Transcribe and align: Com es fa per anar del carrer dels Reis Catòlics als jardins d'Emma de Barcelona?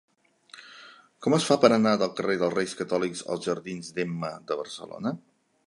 Com 1.25 1.35
es 1.37 1.45
fa 1.49 1.57
per 1.65 1.69
anar 1.75 1.91
del 2.03 2.11
carrer 2.21 2.37
dels 2.43 2.55
Reis 2.55 2.73
Catòlics 2.81 3.23
als 3.35 3.47
jardins 3.51 3.93
d'Emma 3.99 4.33
de 4.51 4.59
Barcelona? 4.63 5.15